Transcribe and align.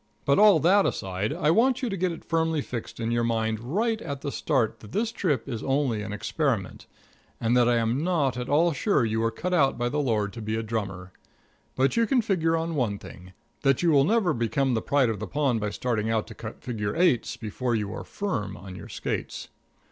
But 0.25 0.39
all 0.39 0.59
that 0.61 0.87
aside, 0.87 1.31
I 1.31 1.51
want 1.51 1.83
you 1.83 1.89
to 1.91 1.95
get 1.95 2.11
it 2.11 2.25
firmly 2.25 2.63
fixed 2.63 2.99
in 2.99 3.11
your 3.11 3.23
mind 3.23 3.59
right 3.59 4.01
at 4.01 4.21
the 4.21 4.31
start 4.31 4.79
that 4.79 4.93
this 4.93 5.11
trip 5.11 5.47
is 5.47 5.61
only 5.61 6.01
an 6.01 6.11
experiment, 6.11 6.87
and 7.39 7.55
that 7.55 7.69
I 7.69 7.75
am 7.77 8.03
not 8.03 8.35
at 8.35 8.49
all 8.49 8.73
sure 8.73 9.05
you 9.05 9.19
were 9.19 9.29
cut 9.29 9.53
out 9.53 9.77
by 9.77 9.89
the 9.89 9.99
Lord 10.01 10.33
to 10.33 10.41
be 10.41 10.55
a 10.55 10.63
drummer. 10.63 11.11
But 11.75 11.95
you 11.97 12.07
can 12.07 12.23
figure 12.23 12.57
on 12.57 12.73
one 12.73 12.97
thing 12.97 13.33
that 13.61 13.83
you 13.83 13.91
will 13.91 14.03
never 14.03 14.33
become 14.33 14.73
the 14.73 14.81
pride 14.81 15.09
of 15.09 15.19
the 15.19 15.27
pond 15.27 15.59
by 15.59 15.69
starting 15.69 16.09
out 16.09 16.25
to 16.29 16.33
cut 16.33 16.63
figure 16.63 16.95
eights 16.95 17.37
before 17.37 17.75
you 17.75 17.93
are 17.93 18.03
firm 18.03 18.57
on 18.57 18.75
your 18.75 18.89
skates. 18.89 19.49